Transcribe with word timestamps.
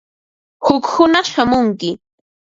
Huk 0.65 0.83
hunaq 0.93 1.25
shamunki. 1.33 1.91